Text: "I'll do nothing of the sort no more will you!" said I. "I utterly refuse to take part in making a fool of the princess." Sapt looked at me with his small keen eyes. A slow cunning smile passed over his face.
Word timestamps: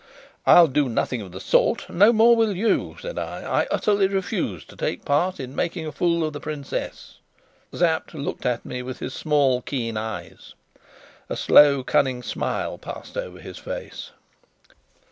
"I'll 0.47 0.67
do 0.67 0.89
nothing 0.89 1.21
of 1.21 1.31
the 1.31 1.39
sort 1.39 1.87
no 1.87 2.11
more 2.11 2.35
will 2.35 2.55
you!" 2.55 2.95
said 2.99 3.19
I. 3.19 3.45
"I 3.45 3.67
utterly 3.69 4.07
refuse 4.07 4.65
to 4.65 4.75
take 4.75 5.05
part 5.05 5.39
in 5.39 5.55
making 5.55 5.85
a 5.85 5.91
fool 5.91 6.23
of 6.25 6.33
the 6.33 6.39
princess." 6.39 7.19
Sapt 7.71 8.15
looked 8.15 8.47
at 8.47 8.65
me 8.65 8.81
with 8.81 8.97
his 8.97 9.13
small 9.13 9.61
keen 9.61 9.97
eyes. 9.97 10.55
A 11.29 11.35
slow 11.37 11.83
cunning 11.83 12.23
smile 12.23 12.79
passed 12.79 13.15
over 13.15 13.37
his 13.39 13.59
face. 13.59 14.09